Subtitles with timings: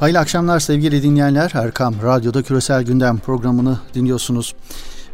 [0.00, 1.50] Hayırlı akşamlar sevgili dinleyenler.
[1.54, 4.54] Erkam Radyo'da Küresel Gündem programını dinliyorsunuz.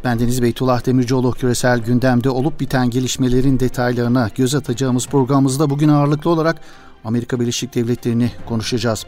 [0.03, 6.29] Ben Deniz Beytullah Demircioğlu küresel gündemde olup biten gelişmelerin detaylarına göz atacağımız programımızda bugün ağırlıklı
[6.29, 6.61] olarak
[7.05, 9.05] Amerika Birleşik Devletleri'ni konuşacağız.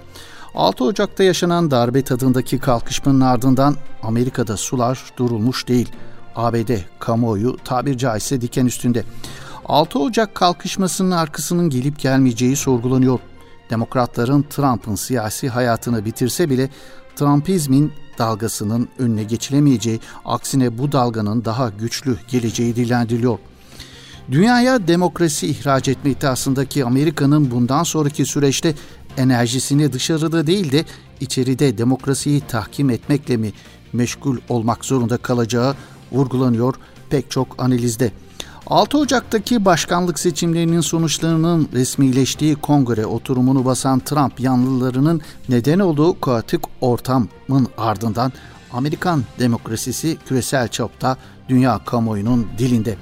[0.55, 5.89] 6 Ocak'ta yaşanan darbe tadındaki kalkışmanın ardından Amerika'da sular durulmuş değil.
[6.35, 9.03] ABD kamuoyu tabir caizse diken üstünde.
[9.65, 13.19] 6 Ocak kalkışmasının arkasının gelip gelmeyeceği sorgulanıyor.
[13.69, 16.69] Demokratların Trump'ın siyasi hayatını bitirse bile
[17.15, 23.39] Trumpizmin dalgasının önüne geçilemeyeceği, aksine bu dalganın daha güçlü geleceği dillendiriliyor.
[24.31, 28.73] Dünyaya demokrasi ihraç etme iddiasındaki Amerika'nın bundan sonraki süreçte
[29.17, 30.85] enerjisini dışarıda değil de
[31.21, 33.53] içeride demokrasiyi tahkim etmekle mi
[33.93, 35.75] meşgul olmak zorunda kalacağı
[36.11, 36.75] vurgulanıyor
[37.09, 38.11] pek çok analizde.
[38.69, 47.67] 6 Ocak'taki başkanlık seçimlerinin sonuçlarının resmileştiği kongre oturumunu basan Trump yanlılarının neden olduğu kaotik ortamın
[47.77, 48.33] ardından
[48.73, 51.17] Amerikan demokrasisi küresel çapta
[51.49, 52.97] dünya kamuoyunun dilinde.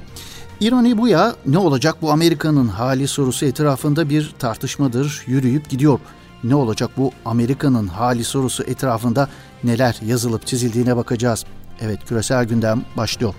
[0.60, 6.00] İroni bu ya ne olacak bu Amerika'nın hali sorusu etrafında bir tartışmadır yürüyüp gidiyor.
[6.44, 9.30] Ne olacak bu Amerika'nın hali sorusu etrafında
[9.64, 11.46] neler yazılıp çizildiğine bakacağız.
[11.82, 13.36] Evet küresel gündem başlıyor.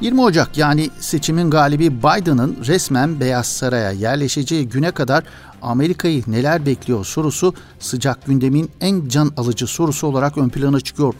[0.00, 5.24] 20 Ocak yani seçimin galibi Biden'ın resmen Beyaz Saray'a yerleşeceği güne kadar
[5.62, 11.14] Amerika'yı neler bekliyor sorusu sıcak gündemin en can alıcı sorusu olarak ön plana çıkıyor.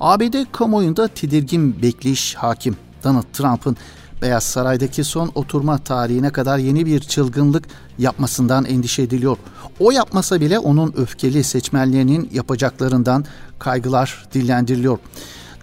[0.00, 2.76] ABD kamuoyunda tedirgin bekleyiş hakim.
[3.04, 3.76] Donald Trump'ın
[4.22, 7.64] Beyaz Saray'daki son oturma tarihine kadar yeni bir çılgınlık
[7.98, 9.36] yapmasından endişe ediliyor.
[9.80, 13.24] O yapmasa bile onun öfkeli seçmenlerinin yapacaklarından
[13.58, 14.98] kaygılar dillendiriliyor.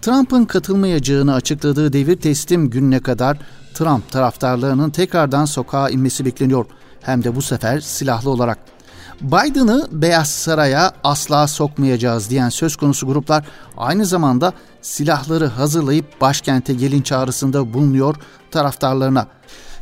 [0.06, 3.38] Trump'ın katılmayacağını açıkladığı devir teslim gününe kadar
[3.74, 6.66] Trump taraftarlarının tekrardan sokağa inmesi bekleniyor.
[7.00, 8.58] Hem de bu sefer silahlı olarak.
[9.20, 13.44] Biden'ı Beyaz Saray'a asla sokmayacağız diyen söz konusu gruplar
[13.76, 14.52] aynı zamanda
[14.82, 18.16] silahları hazırlayıp başkente gelin çağrısında bulunuyor
[18.50, 19.26] taraftarlarına.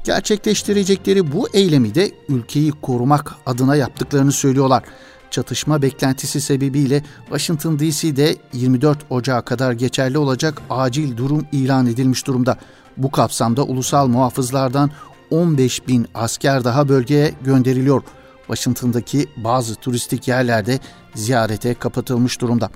[0.05, 4.83] Gerçekleştirecekleri bu eylemi de ülkeyi korumak adına yaptıklarını söylüyorlar.
[5.35, 12.59] Çatışma beklentisi sebebiyle Washington DC'de 24 Ocağı kadar geçerli olacak acil durum ilan edilmiş durumda.
[12.97, 14.91] Bu kapsamda ulusal muhafızlardan
[15.31, 18.03] 15 bin asker daha bölgeye gönderiliyor.
[18.47, 20.79] Washington'daki bazı turistik yerlerde
[21.15, 22.71] ziyarete kapatılmış durumda.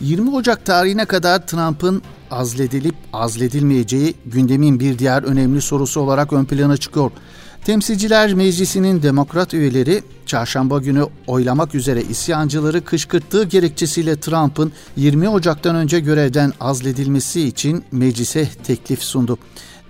[0.00, 2.02] 20 Ocak tarihine kadar Trump'ın
[2.34, 7.10] azledilip azledilmeyeceği gündemin bir diğer önemli sorusu olarak ön plana çıkıyor.
[7.64, 16.00] Temsilciler Meclisi'nin demokrat üyeleri çarşamba günü oylamak üzere isyancıları kışkırttığı gerekçesiyle Trump'ın 20 Ocak'tan önce
[16.00, 19.38] görevden azledilmesi için meclise teklif sundu.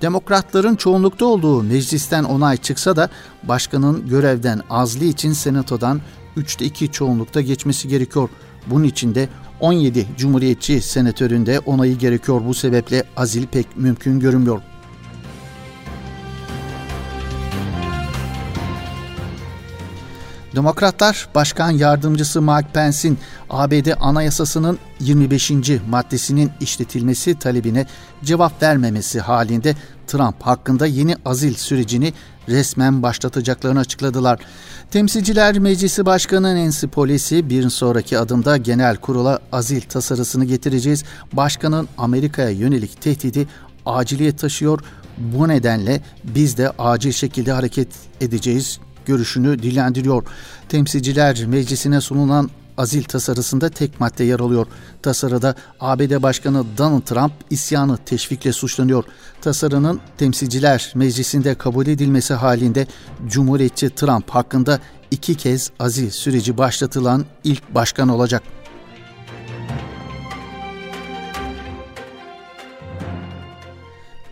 [0.02, 3.08] Demokratların çoğunlukta olduğu meclisten onay çıksa da
[3.42, 6.00] başkanın görevden azli için senatodan
[6.36, 8.28] 3'te 2 çoğunlukta geçmesi gerekiyor.
[8.66, 9.28] Bunun için de
[9.64, 12.42] 17 Cumhuriyetçi senatöründe onayı gerekiyor.
[12.46, 14.62] Bu sebeple azil pek mümkün görünmüyor.
[20.56, 23.18] Demokratlar Başkan Yardımcısı Mike Pence'in
[23.50, 25.52] ABD Anayasası'nın 25.
[25.88, 27.86] maddesinin işletilmesi talebine
[28.24, 29.74] cevap vermemesi halinde
[30.06, 32.12] Trump hakkında yeni azil sürecini
[32.48, 34.40] resmen başlatacaklarını açıkladılar.
[34.90, 41.04] Temsilciler Meclisi Başkanı Nancy Pelosi bir sonraki adımda genel kurula azil tasarısını getireceğiz.
[41.32, 43.46] Başkanın Amerika'ya yönelik tehdidi
[43.86, 44.80] aciliyet taşıyor.
[45.18, 47.88] Bu nedenle biz de acil şekilde hareket
[48.20, 50.24] edeceğiz görüşünü dillendiriyor.
[50.68, 54.66] Temsilciler Meclisi'ne sunulan azil tasarısında tek madde yer alıyor.
[55.02, 59.04] Tasarıda ABD Başkanı Donald Trump isyanı teşvikle suçlanıyor.
[59.40, 62.86] Tasarının temsilciler meclisinde kabul edilmesi halinde
[63.28, 64.80] Cumhuriyetçi Trump hakkında
[65.10, 68.42] iki kez azil süreci başlatılan ilk başkan olacak.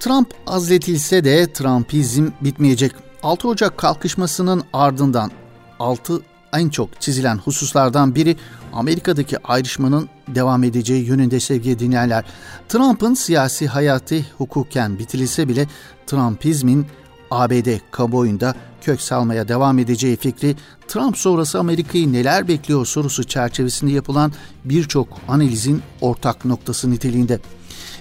[0.00, 2.93] Trump azletilse de Trumpizm bitmeyecek.
[3.22, 5.31] 6 Ocak kalkışmasının ardından
[5.78, 6.22] 6
[6.52, 8.37] en çok çizilen hususlardan biri
[8.72, 12.25] Amerika'daki ayrışmanın devam edeceği yönünde sevgili dinleyenler.
[12.69, 15.66] Trump'ın siyasi hayatı hukuken bitirilse bile
[16.06, 16.87] Trumpizmin
[17.31, 20.56] ABD kamuoyunda kök salmaya devam edeceği fikri
[20.88, 24.32] Trump sonrası Amerika'yı neler bekliyor sorusu çerçevesinde yapılan
[24.64, 27.40] birçok analizin ortak noktası niteliğinde.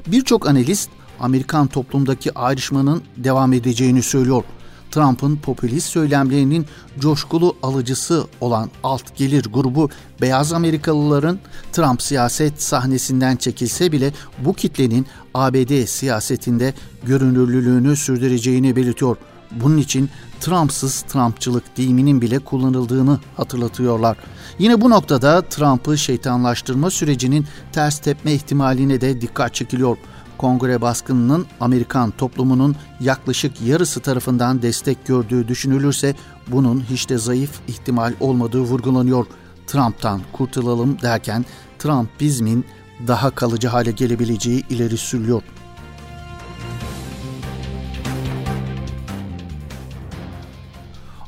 [0.07, 0.89] Birçok analist
[1.19, 4.43] Amerikan toplumdaki ayrışmanın devam edeceğini söylüyor.
[4.91, 6.65] Trump'ın popülist söylemlerinin
[6.99, 9.89] coşkulu alıcısı olan alt gelir grubu
[10.21, 11.39] beyaz Amerikalıların
[11.71, 14.13] Trump siyaset sahnesinden çekilse bile
[14.45, 16.73] bu kitlenin ABD siyasetinde
[17.03, 19.17] görünürlülüğünü sürdüreceğini belirtiyor.
[19.51, 20.09] Bunun için
[20.39, 24.17] Trumpsız Trumpçılık deyiminin bile kullanıldığını hatırlatıyorlar.
[24.59, 29.97] Yine bu noktada Trump'ı şeytanlaştırma sürecinin ters tepme ihtimaline de dikkat çekiliyor.
[30.41, 36.15] Kongre baskınının Amerikan toplumunun yaklaşık yarısı tarafından destek gördüğü düşünülürse
[36.47, 39.25] bunun hiç de zayıf ihtimal olmadığı vurgulanıyor.
[39.67, 41.45] Trump'tan kurtulalım derken
[41.79, 42.65] Trumpizmin
[43.07, 45.43] daha kalıcı hale gelebileceği ileri sürülüyor.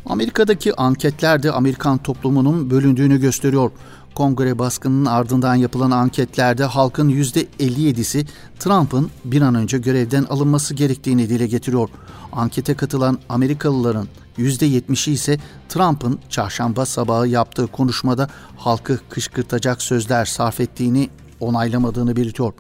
[0.06, 3.72] Amerika'daki anketler de Amerikan toplumunun bölündüğünü gösteriyor.
[4.16, 8.28] Kongre baskının ardından yapılan anketlerde halkın %57'si
[8.60, 11.90] Trump'ın bir an önce görevden alınması gerektiğini dile getiriyor.
[12.32, 14.08] Ankete katılan Amerikalıların
[14.38, 15.38] %70'i ise
[15.70, 22.54] Trump'ın çarşamba sabahı yaptığı konuşmada halkı kışkırtacak sözler sarf ettiğini onaylamadığını belirtiyor.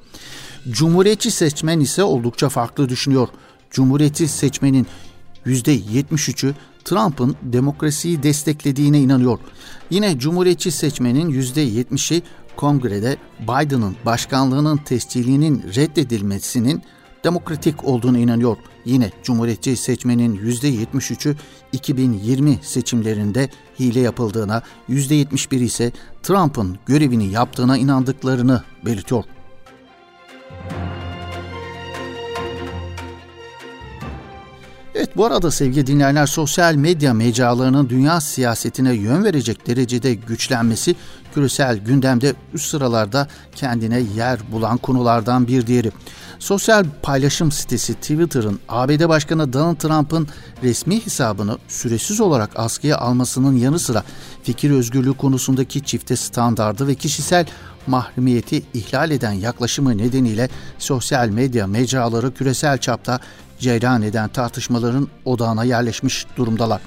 [0.70, 3.28] Cumhuriyetçi seçmen ise oldukça farklı düşünüyor.
[3.72, 4.88] Cumhuriyetçi seçmenin
[5.46, 6.54] %73'ü
[6.86, 9.40] Trump'ın demokrasiyi desteklediğine inanıyor.
[9.90, 12.24] Yine Cumhuriyetçi seçmenin %70'i
[12.56, 16.84] kongrede Biden'ın başkanlığının tescilinin reddedilmesinin
[17.24, 18.58] demokratik olduğunu inanıyor.
[18.86, 21.36] Yine Cumhuriyetçi seçmenin %73'ü
[21.72, 25.92] 2020 seçimlerinde hile yapıldığına, %71 ise
[26.24, 29.24] Trump'ın görevini yaptığına inandıklarını belirtiyor.
[35.16, 40.96] Bu arada sevgili dinleyenler sosyal medya mecralarının dünya siyasetine yön verecek derecede güçlenmesi
[41.34, 45.92] küresel gündemde üst sıralarda kendine yer bulan konulardan bir diğeri.
[46.40, 50.28] Sosyal paylaşım sitesi Twitter'ın ABD Başkanı Donald Trump'ın
[50.64, 54.04] resmi hesabını süresiz olarak askıya almasının yanı sıra
[54.44, 57.46] fikir özgürlüğü konusundaki çifte standardı ve kişisel
[57.88, 63.20] mahremiyeti ihlal eden yaklaşımı nedeniyle sosyal medya mecraları küresel çapta
[63.60, 66.82] cereyan eden tartışmaların odağına yerleşmiş durumdalar.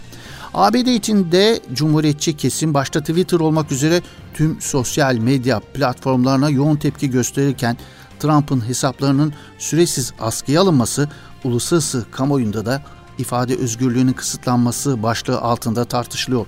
[0.54, 4.02] ABD içinde Cumhuriyetçi kesim başta Twitter olmak üzere
[4.34, 7.76] tüm sosyal medya platformlarına yoğun tepki gösterirken
[8.20, 11.08] Trump'ın hesaplarının süresiz askıya alınması
[11.44, 12.82] uluslararası kamuoyunda da
[13.18, 16.46] ifade özgürlüğünün kısıtlanması başlığı altında tartışılıyor.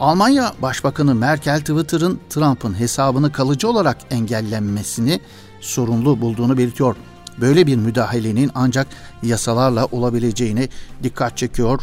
[0.00, 5.20] Almanya Başbakanı Merkel Twitter'ın Trump'ın hesabını kalıcı olarak engellenmesini
[5.60, 6.96] sorumlu bulduğunu belirtiyor.
[7.40, 8.86] Böyle bir müdahalenin ancak
[9.22, 10.68] yasalarla olabileceğini
[11.02, 11.82] dikkat çekiyor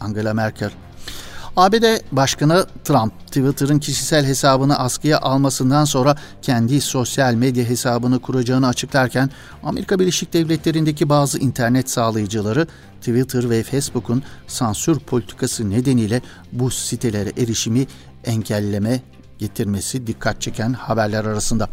[0.00, 0.70] Angela Merkel.
[1.56, 9.30] ABD Başkanı Trump, Twitter'ın kişisel hesabını askıya almasından sonra kendi sosyal medya hesabını kuracağını açıklarken,
[9.62, 12.66] Amerika Birleşik Devletleri'ndeki bazı internet sağlayıcıları
[13.00, 16.22] Twitter ve Facebook'un sansür politikası nedeniyle
[16.52, 17.86] bu sitelere erişimi
[18.24, 19.00] engelleme
[19.38, 21.68] getirmesi dikkat çeken haberler arasında.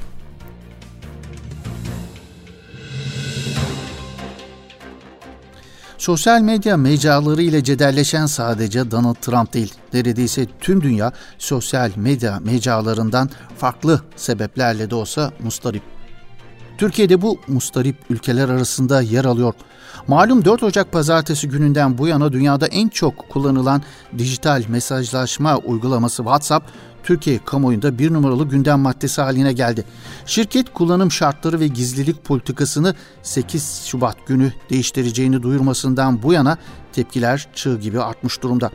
[6.01, 13.29] Sosyal medya mecraları ile cederleşen sadece Donald Trump değil, neredeyse tüm dünya sosyal medya mecralarından
[13.57, 15.83] farklı sebeplerle de olsa mustarip.
[16.77, 19.53] Türkiye'de bu mustarip ülkeler arasında yer alıyor.
[20.07, 23.81] Malum 4 Ocak pazartesi gününden bu yana dünyada en çok kullanılan
[24.17, 26.67] dijital mesajlaşma uygulaması WhatsApp
[27.03, 29.85] Türkiye kamuoyunda bir numaralı gündem maddesi haline geldi.
[30.25, 36.57] Şirket kullanım şartları ve gizlilik politikasını 8 Şubat günü değiştireceğini duyurmasından bu yana
[36.93, 38.71] tepkiler çığ gibi artmış durumda.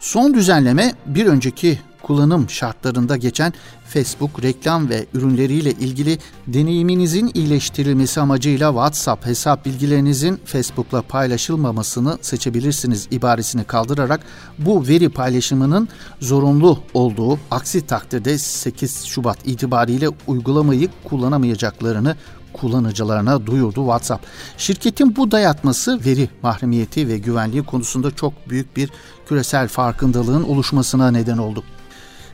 [0.00, 3.52] Son düzenleme bir önceki kullanım şartlarında geçen
[3.84, 13.64] Facebook reklam ve ürünleriyle ilgili deneyiminizin iyileştirilmesi amacıyla WhatsApp hesap bilgilerinizin Facebook'la paylaşılmamasını seçebilirsiniz ibaresini
[13.64, 14.20] kaldırarak
[14.58, 15.88] bu veri paylaşımının
[16.20, 22.16] zorunlu olduğu aksi takdirde 8 Şubat itibariyle uygulamayı kullanamayacaklarını
[22.52, 24.26] kullanıcılarına duyurdu WhatsApp.
[24.56, 28.90] Şirketin bu dayatması veri mahremiyeti ve güvenliği konusunda çok büyük bir
[29.28, 31.64] küresel farkındalığın oluşmasına neden oldu.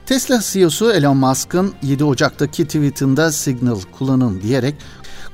[0.07, 4.75] Tesla CEO'su Elon Musk'ın 7 Ocak'taki tweetinde Signal kullanın diyerek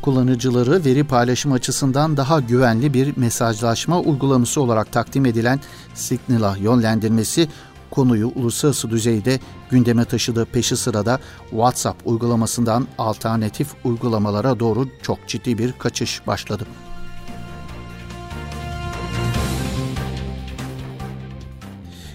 [0.03, 5.61] kullanıcıları veri paylaşım açısından daha güvenli bir mesajlaşma uygulaması olarak takdim edilen
[5.95, 7.49] Signal'a yönlendirmesi
[7.91, 11.19] konuyu uluslararası düzeyde gündeme taşıdığı peşi sırada
[11.51, 16.67] WhatsApp uygulamasından alternatif uygulamalara doğru çok ciddi bir kaçış başladı.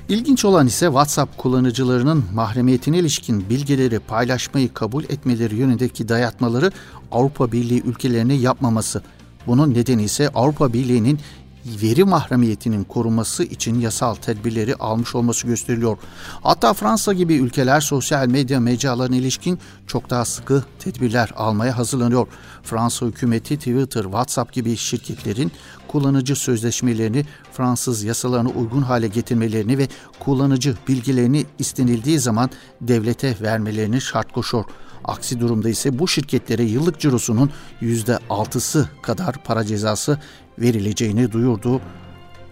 [0.10, 6.72] İlginç olan ise WhatsApp kullanıcılarının mahremiyetine ilişkin bilgileri paylaşmayı kabul etmeleri yönündeki dayatmaları
[7.12, 9.04] Avrupa Birliği ülkelerine yapmaması.
[9.48, 11.20] Bunun nedeni ise Avrupa Birliği'nin
[11.66, 15.98] veri mahremiyetinin korunması için yasal tedbirleri almış olması gösteriliyor.
[16.44, 22.28] Hatta Fransa gibi ülkeler sosyal medya mecralarına ilişkin çok daha sıkı tedbirler almaya hazırlanıyor.
[22.64, 25.52] Fransa hükümeti Twitter, WhatsApp gibi şirketlerin
[25.88, 29.88] kullanıcı sözleşmelerini Fransız yasalarına uygun hale getirmelerini ve
[30.20, 32.50] kullanıcı bilgilerini istenildiği zaman
[32.82, 34.66] devlete vermelerini şart koşuyor.
[35.08, 40.20] Aksi durumda ise bu şirketlere yıllık cirosunun %6'sı kadar para cezası
[40.60, 41.82] verileceğini duyurdu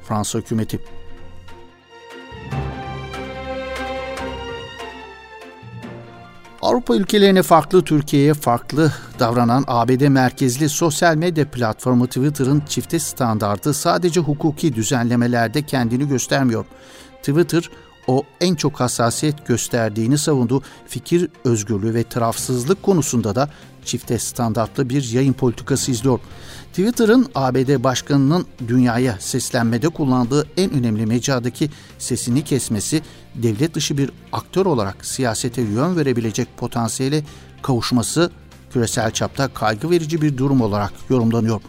[0.03, 0.79] Fransa hükümeti.
[6.61, 14.19] Avrupa ülkelerine farklı, Türkiye'ye farklı davranan ABD merkezli sosyal medya platformu Twitter'ın çifte standardı sadece
[14.19, 16.65] hukuki düzenlemelerde kendini göstermiyor.
[17.17, 17.69] Twitter,
[18.07, 23.49] o en çok hassasiyet gösterdiğini savunduğu fikir özgürlüğü ve tarafsızlık konusunda da
[23.85, 26.19] çifte standartlı bir yayın politikası izliyor.
[26.69, 31.69] Twitter'ın ABD başkanının dünyaya seslenmede kullandığı en önemli mecradaki
[31.99, 33.01] sesini kesmesi,
[33.35, 37.23] devlet dışı bir aktör olarak siyasete yön verebilecek potansiyele
[37.61, 38.31] kavuşması
[38.73, 41.61] küresel çapta kaygı verici bir durum olarak yorumlanıyor.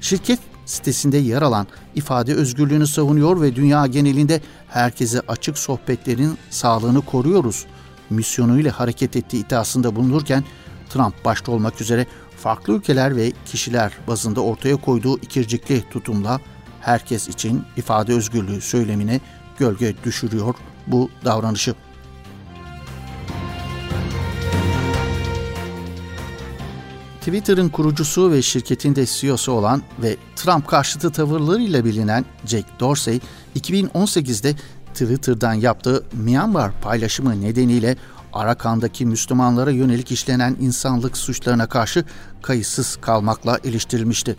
[0.00, 7.66] Şirket sitesinde yer alan ifade özgürlüğünü savunuyor ve dünya genelinde herkese açık sohbetlerin sağlığını koruyoruz
[8.10, 10.44] misyonuyla hareket ettiği iddiasında bulunurken
[10.90, 16.40] Trump başta olmak üzere farklı ülkeler ve kişiler bazında ortaya koyduğu ikircikli tutumla
[16.80, 19.20] herkes için ifade özgürlüğü söylemine
[19.58, 20.54] gölge düşürüyor
[20.86, 21.74] bu davranışı.
[27.20, 33.20] Twitter'ın kurucusu ve şirketin de CEO'su olan ve Trump karşıtı tavırlarıyla bilinen Jack Dorsey,
[33.56, 34.54] 2018'de
[34.92, 37.96] Twitter'dan yaptığı Myanmar paylaşımı nedeniyle
[38.32, 42.04] Arakan'daki Müslümanlara yönelik işlenen insanlık suçlarına karşı
[42.42, 44.36] kayıtsız kalmakla eleştirilmişti.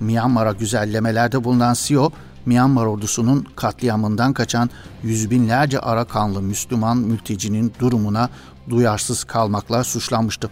[0.00, 2.10] Myanmar'a güzellemelerde bulunan CEO,
[2.46, 4.70] Myanmar ordusunun katliamından kaçan
[5.02, 8.30] yüz binlerce Arakanlı Müslüman mültecinin durumuna
[8.70, 10.50] duyarsız kalmakla suçlanmıştı.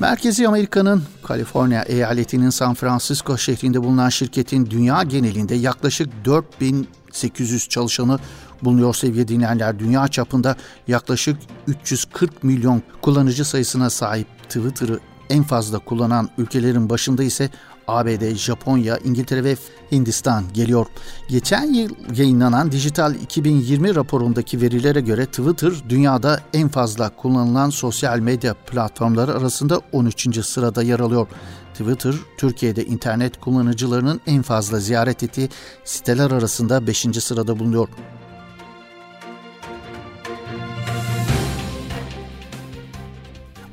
[0.00, 8.18] Merkezi Amerika'nın Kaliforniya eyaletinin San Francisco şehrinde bulunan şirketin dünya genelinde yaklaşık 4800 çalışanı
[8.62, 9.78] bulunuyor sevgili dinleyenler.
[9.78, 10.56] Dünya çapında
[10.88, 11.36] yaklaşık
[11.66, 15.00] 340 milyon kullanıcı sayısına sahip Twitter'ı
[15.30, 17.50] en fazla kullanan ülkelerin başında ise
[17.88, 19.56] ABD, Japonya, İngiltere ve
[19.92, 20.86] Hindistan geliyor.
[21.28, 28.54] Geçen yıl yayınlanan Dijital 2020 raporundaki verilere göre Twitter dünyada en fazla kullanılan sosyal medya
[28.54, 30.44] platformları arasında 13.
[30.44, 31.26] sırada yer alıyor.
[31.72, 35.48] Twitter, Türkiye'de internet kullanıcılarının en fazla ziyaret ettiği
[35.84, 37.06] siteler arasında 5.
[37.20, 37.88] sırada bulunuyor.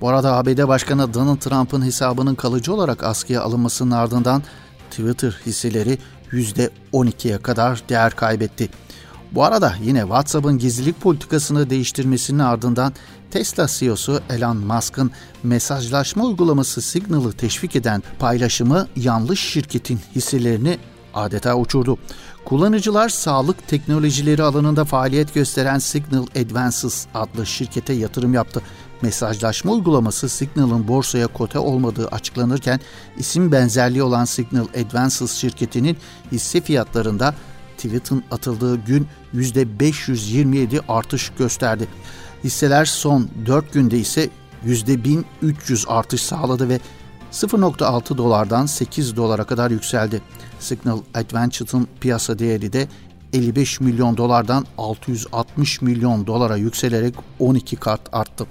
[0.05, 4.43] Bu arada ABD Başkanı Donald Trump'ın hesabının kalıcı olarak askıya alınmasının ardından
[4.89, 5.97] Twitter hisseleri
[6.31, 8.69] %12'ye kadar değer kaybetti.
[9.31, 12.93] Bu arada yine WhatsApp'ın gizlilik politikasını değiştirmesinin ardından
[13.31, 15.11] Tesla CEO'su Elon Musk'ın
[15.43, 20.77] mesajlaşma uygulaması Signal'ı teşvik eden paylaşımı yanlış şirketin hisselerini
[21.13, 21.97] adeta uçurdu.
[22.45, 28.61] Kullanıcılar sağlık teknolojileri alanında faaliyet gösteren Signal Advances adlı şirkete yatırım yaptı.
[29.05, 32.79] Mesajlaşma uygulaması Signal'ın borsaya kote olmadığı açıklanırken
[33.17, 35.97] isim benzerliği olan Signal Advances şirketinin
[36.31, 37.35] hisse fiyatlarında
[37.77, 41.87] tweet'in atıldığı gün %527 artış gösterdi.
[42.43, 44.29] Hisseler son 4 günde ise
[44.65, 46.79] %1300 artış sağladı ve
[47.31, 50.21] 0.6 dolardan 8 dolara kadar yükseldi.
[50.59, 52.87] Signal Advance'ın piyasa değeri de
[53.33, 58.45] 55 milyon dolardan 660 milyon dolara yükselerek 12 kat arttı.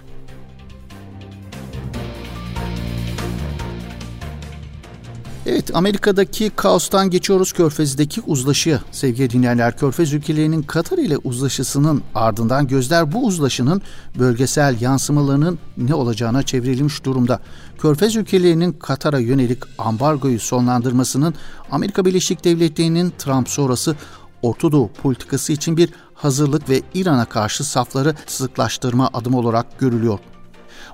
[5.46, 9.76] Evet Amerika'daki kaostan geçiyoruz Körfez'deki uzlaşıya sevgili dinleyenler.
[9.76, 13.82] Körfez ülkelerinin Katar ile uzlaşısının ardından gözler bu uzlaşının
[14.18, 17.40] bölgesel yansımalarının ne olacağına çevrilmiş durumda.
[17.78, 21.34] Körfez ülkelerinin Katar'a yönelik ambargoyu sonlandırmasının
[21.70, 23.96] Amerika Birleşik Devletleri'nin Trump sonrası
[24.42, 30.18] Orta politikası için bir hazırlık ve İran'a karşı safları sıklaştırma adımı olarak görülüyor.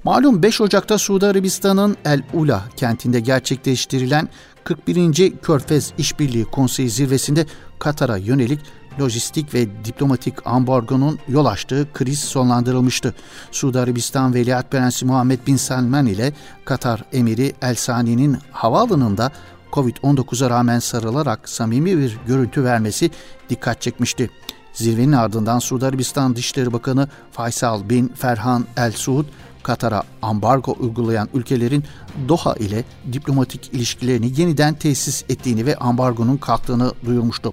[0.05, 4.29] Malum 5 Ocak'ta Suudi Arabistan'ın El Ula kentinde gerçekleştirilen
[4.65, 5.39] 41.
[5.43, 7.47] Körfez İşbirliği Konseyi zirvesinde
[7.79, 8.61] Katar'a yönelik
[9.01, 13.15] lojistik ve diplomatik ambargonun yol açtığı kriz sonlandırılmıştı.
[13.51, 16.33] Suudi Arabistan Veliaht Prensi Muhammed Bin Salman ile
[16.65, 19.33] Katar Emiri El Sani'nin havaalanında
[19.73, 23.11] Covid-19'a rağmen sarılarak samimi bir görüntü vermesi
[23.51, 24.31] dikkat çekmişti.
[24.73, 29.25] Zirvenin ardından Suudi Arabistan Dışişleri Bakanı Faysal bin Ferhan El Suud
[29.63, 31.85] Katar'a ambargo uygulayan ülkelerin
[32.29, 37.53] Doha ile diplomatik ilişkilerini yeniden tesis ettiğini ve ambargonun kalktığını duyurmuştu.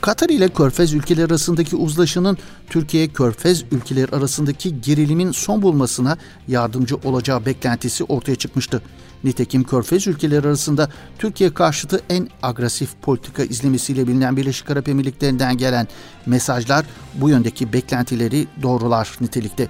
[0.00, 2.38] Katar ile Körfez ülkeleri arasındaki uzlaşının
[2.70, 6.18] Türkiye Körfez ülkeleri arasındaki gerilimin son bulmasına
[6.48, 8.82] yardımcı olacağı beklentisi ortaya çıkmıştı.
[9.24, 15.88] Nitekim Körfez ülkeleri arasında Türkiye karşıtı en agresif politika izlemesiyle bilinen Birleşik Arap Emirlikleri'nden gelen
[16.26, 19.68] mesajlar bu yöndeki beklentileri doğrular nitelikte.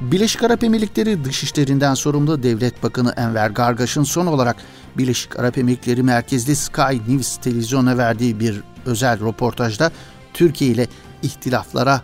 [0.00, 4.56] Birleşik Arap Emirlikleri Dışişlerinden sorumlu Devlet Bakanı Enver Gargaş'ın son olarak
[4.98, 9.90] Birleşik Arap Emirlikleri merkezli Sky News televizyona verdiği bir özel röportajda
[10.34, 10.86] Türkiye ile
[11.22, 12.02] ihtilaflara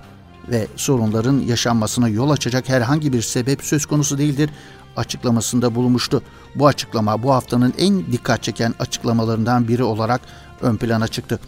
[0.48, 4.50] ve sorunların yaşanmasına yol açacak herhangi bir sebep söz konusu değildir
[4.96, 6.22] açıklamasında bulunmuştu.
[6.54, 10.20] Bu açıklama bu haftanın en dikkat çeken açıklamalarından biri olarak
[10.62, 11.40] ön plana çıktı.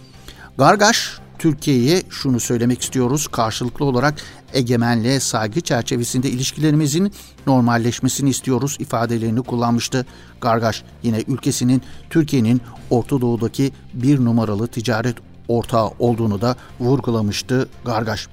[0.58, 3.28] Gargaş Türkiye'ye şunu söylemek istiyoruz.
[3.28, 4.14] Karşılıklı olarak
[4.52, 7.12] egemenliğe saygı çerçevesinde ilişkilerimizin
[7.46, 10.06] normalleşmesini istiyoruz ifadelerini kullanmıştı.
[10.40, 15.16] Gargaş yine ülkesinin Türkiye'nin Orta Doğu'daki bir numaralı ticaret
[15.48, 18.28] ortağı olduğunu da vurgulamıştı Gargaş.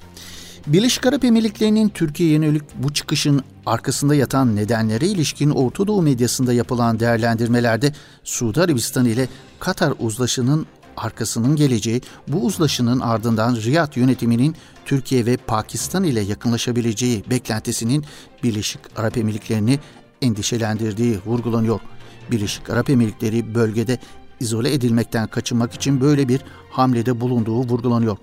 [0.68, 7.00] Birleşik Arap Emirlikleri'nin Türkiye'ye yönelik bu çıkışın arkasında yatan nedenlere ilişkin Orta Doğu medyasında yapılan
[7.00, 7.94] değerlendirmelerde
[8.24, 9.28] Suudi Arabistan ile
[9.60, 10.66] Katar uzlaşının
[10.98, 18.06] arkasının geleceği, bu uzlaşının ardından Riyad yönetiminin Türkiye ve Pakistan ile yakınlaşabileceği beklentisinin
[18.44, 19.80] Birleşik Arap Emirlikleri'ni
[20.22, 21.80] endişelendirdiği vurgulanıyor.
[22.32, 24.00] Birleşik Arap Emirlikleri bölgede
[24.40, 28.18] izole edilmekten kaçınmak için böyle bir hamlede bulunduğu vurgulanıyor.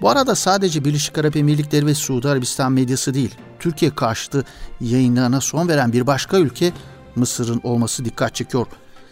[0.00, 4.44] Bu arada sadece Birleşik Arap Emirlikleri ve Suudi Arabistan medyası değil, Türkiye karşıtı
[4.80, 6.72] yayınlarına son veren bir başka ülke
[7.16, 8.66] Mısır'ın olması dikkat çekiyor.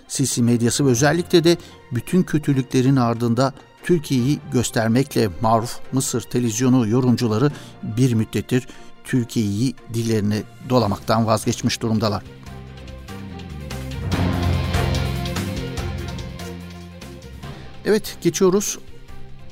[0.08, 1.56] Sisi medyası ve özellikle de
[1.92, 3.52] bütün kötülüklerin ardında
[3.84, 8.68] Türkiye'yi göstermekle maruf Mısır televizyonu yorumcuları bir müddettir
[9.04, 12.22] Türkiye'yi dillerini dolamaktan vazgeçmiş durumdalar.
[17.84, 18.78] Evet geçiyoruz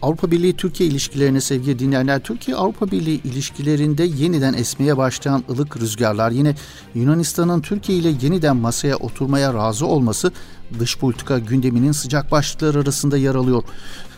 [0.04, 2.22] Avrupa Birliği Türkiye ilişkilerine sevgili dinleyenler.
[2.22, 6.54] Türkiye Avrupa Birliği ilişkilerinde yeniden esmeye başlayan ılık rüzgarlar yine
[6.94, 10.32] Yunanistan'ın Türkiye ile yeniden masaya oturmaya razı olması
[10.78, 13.62] dış politika gündeminin sıcak başlıkları arasında yer alıyor.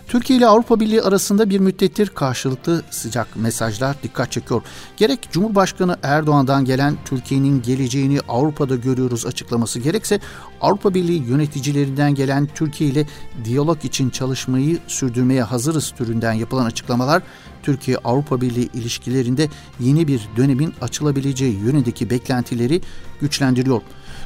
[0.09, 4.63] Türkiye ile Avrupa Birliği arasında bir müddettir karşılıklı sıcak mesajlar dikkat çekiyor.
[4.97, 10.21] Gerek Cumhurbaşkanı Erdoğan'dan gelen Türkiye'nin geleceğini Avrupa'da görüyoruz açıklaması gerekse
[10.61, 13.07] Avrupa Birliği yöneticilerinden gelen Türkiye ile
[13.45, 17.23] diyalog için çalışmayı sürdürmeye hazırız türünden yapılan açıklamalar
[17.63, 19.49] Türkiye Avrupa Birliği ilişkilerinde
[19.81, 22.81] yeni bir dönemin açılabileceği yönündeki beklentileri
[23.21, 23.81] güçlendiriyor.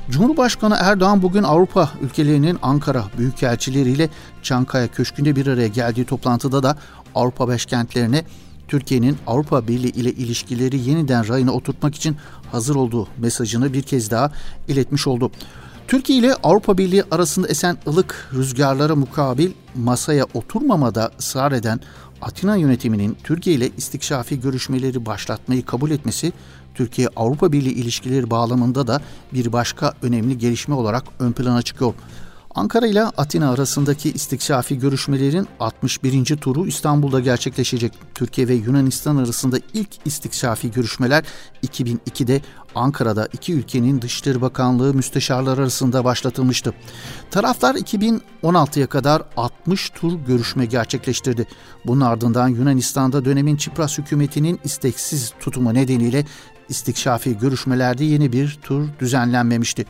[0.08, 4.08] Cumhurbaşkanı Erdoğan bugün Avrupa ülkelerinin Ankara büyükelçileriyle
[4.42, 6.76] Çankaya Köşkü'nde bir araya geldiği toplantıda da
[7.14, 8.24] Avrupa başkentlerine
[8.68, 12.16] Türkiye'nin Avrupa Birliği ile ilişkileri yeniden rayına oturtmak için
[12.52, 14.32] hazır olduğu mesajını bir kez daha
[14.68, 15.30] iletmiş oldu.
[15.88, 21.80] Türkiye ile Avrupa Birliği arasında esen ılık rüzgarlara mukabil masaya oturmamada ısrar eden
[22.22, 26.32] Atina yönetiminin Türkiye ile istikşafi görüşmeleri başlatmayı kabul etmesi
[26.74, 29.00] Türkiye-Avrupa Birliği ilişkileri bağlamında da
[29.32, 31.94] bir başka önemli gelişme olarak ön plana çıkıyor.
[32.54, 36.24] Ankara ile Atina arasındaki istikşafi görüşmelerin 61.
[36.36, 37.92] turu İstanbul'da gerçekleşecek.
[38.14, 41.24] Türkiye ve Yunanistan arasında ilk istikşafi görüşmeler
[41.66, 42.40] 2002'de
[42.74, 46.74] Ankara'da iki ülkenin Dışişleri Bakanlığı müsteşarları arasında başlatılmıştı.
[47.30, 51.46] Taraflar 2016'ya kadar 60 tur görüşme gerçekleştirdi.
[51.86, 56.24] Bunun ardından Yunanistan'da dönemin Çipras hükümetinin isteksiz tutumu nedeniyle
[56.68, 59.86] istikşafi görüşmelerde yeni bir tur düzenlenmemişti.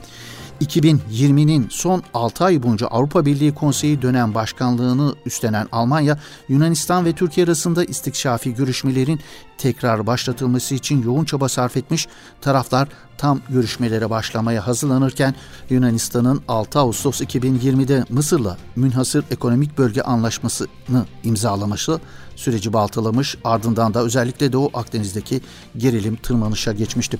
[0.60, 6.18] 2020'nin son 6 ay boyunca Avrupa Birliği Konseyi dönem başkanlığını üstlenen Almanya,
[6.48, 9.20] Yunanistan ve Türkiye arasında istikşafi görüşmelerin
[9.58, 12.08] tekrar başlatılması için yoğun çaba sarf etmiş.
[12.40, 12.88] Taraflar
[13.20, 15.34] tam görüşmelere başlamaya hazırlanırken
[15.70, 22.00] Yunanistan'ın 6 Ağustos 2020'de Mısır'la münhasır ekonomik bölge anlaşmasını imzalaması
[22.36, 25.40] süreci baltalamış ardından da özellikle Doğu Akdeniz'deki
[25.76, 27.18] gerilim tırmanışa geçmişti.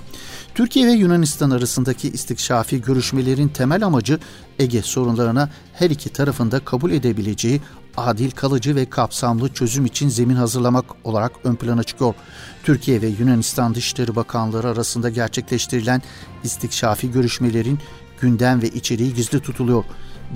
[0.54, 4.18] Türkiye ve Yunanistan arasındaki istikşafi görüşmelerin temel amacı
[4.58, 7.60] Ege sorunlarına her iki tarafında kabul edebileceği
[7.96, 12.14] adil, kalıcı ve kapsamlı çözüm için zemin hazırlamak olarak ön plana çıkıyor.
[12.62, 16.02] Türkiye ve Yunanistan Dışişleri Bakanları arasında gerçekleştirilen
[16.44, 17.78] istikşafi görüşmelerin
[18.20, 19.84] gündem ve içeriği gizli tutuluyor.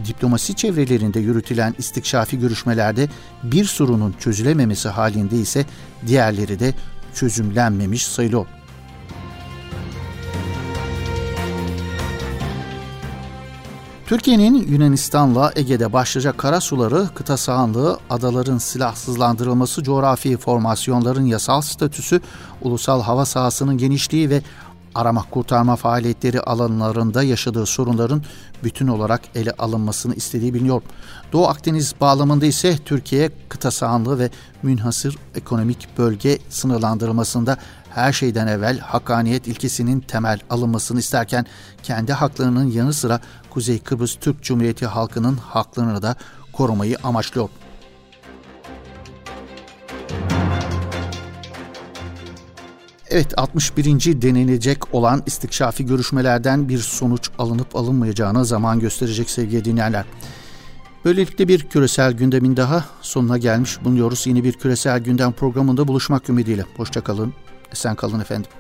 [0.09, 3.09] Diplomasi çevrelerinde yürütülen istikşafi görüşmelerde
[3.43, 5.67] bir sorunun çözülememesi halinde ise
[6.07, 6.75] diğerleri de
[7.15, 8.47] çözümlenmemiş sayılıyor.
[14.15, 22.21] Türkiye'nin Yunanistan'la Ege'de başlayacak kara suları, kıta sahanlığı, adaların silahsızlandırılması, coğrafi formasyonların yasal statüsü,
[22.63, 24.43] ulusal hava sahasının genişliği ve
[24.95, 28.23] arama kurtarma faaliyetleri alanlarında yaşadığı sorunların
[28.65, 30.83] bütün olarak ele alınmasını istediği biliniyor.
[31.33, 34.31] Doğu Akdeniz bağlamında ise Türkiye kıta sahanlığı ve
[34.63, 37.57] münhasır ekonomik bölge sınırlandırılmasında
[37.91, 41.47] her şeyden evvel hakkaniyet ilkesinin temel alınmasını isterken
[41.83, 46.17] kendi haklarının yanı sıra Kuzey Kıbrıs Türk Cumhuriyeti halkının haklarını da
[46.53, 47.49] korumayı amaçlıyor.
[53.15, 54.23] Evet 61.
[54.23, 60.05] denilecek olan istikşafi görüşmelerden bir sonuç alınıp alınmayacağına zaman gösterecek sevgili dinleyenler.
[61.05, 64.27] Böylelikle bir küresel gündemin daha sonuna gelmiş bulunuyoruz.
[64.27, 66.65] Yeni bir küresel gündem programında buluşmak ümidiyle.
[66.77, 67.35] Hoşçakalın,
[67.73, 68.51] esen kalın efendim.